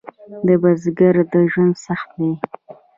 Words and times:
د 0.45 0.47
بزګر 0.61 1.15
ژوند 1.51 1.73
سخت 1.85 2.09
دی؟ 2.17 2.31